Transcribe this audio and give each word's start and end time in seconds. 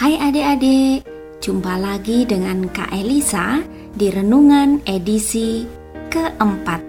Hai 0.00 0.16
adik-adik, 0.16 1.04
jumpa 1.44 1.76
lagi 1.76 2.24
dengan 2.24 2.72
Kak 2.72 2.88
Elisa 2.88 3.60
di 3.92 4.08
Renungan 4.08 4.80
edisi 4.88 5.68
keempat. 6.08 6.80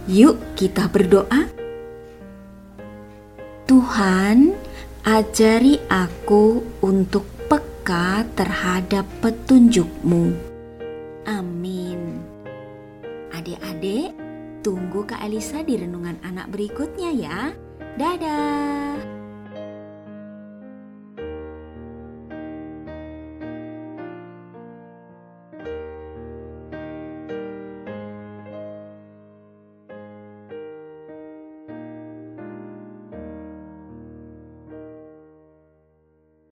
yuk 0.04 0.36
kita 0.58 0.90
berdoa. 0.92 1.48
Tuhan, 3.64 4.52
ajari 5.06 5.80
aku 5.88 6.60
untuk 6.84 7.24
peka 7.48 8.26
terhadap 8.36 9.08
petunjuk-Mu. 9.24 10.51
Adik-adik, 13.82 14.14
tunggu 14.62 15.02
Kak 15.02 15.26
Elisa 15.26 15.66
di 15.66 15.74
renungan 15.74 16.14
anak 16.22 16.54
berikutnya 16.54 17.10
ya. 17.10 17.50
Dadah. 17.98 18.91